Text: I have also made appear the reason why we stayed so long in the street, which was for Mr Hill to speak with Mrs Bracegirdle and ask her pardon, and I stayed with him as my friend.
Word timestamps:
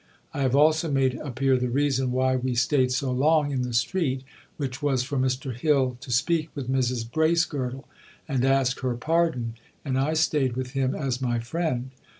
I 0.33 0.41
have 0.41 0.55
also 0.55 0.89
made 0.89 1.13
appear 1.19 1.57
the 1.57 1.69
reason 1.69 2.11
why 2.11 2.35
we 2.35 2.55
stayed 2.55 2.91
so 2.91 3.11
long 3.11 3.51
in 3.51 3.61
the 3.61 3.71
street, 3.71 4.23
which 4.57 4.81
was 4.81 5.03
for 5.03 5.15
Mr 5.19 5.55
Hill 5.55 5.95
to 6.01 6.09
speak 6.11 6.49
with 6.55 6.71
Mrs 6.71 7.07
Bracegirdle 7.11 7.87
and 8.27 8.43
ask 8.43 8.79
her 8.79 8.95
pardon, 8.95 9.53
and 9.85 9.99
I 9.99 10.15
stayed 10.15 10.55
with 10.55 10.71
him 10.71 10.95
as 10.95 11.21
my 11.21 11.37
friend. 11.37 11.91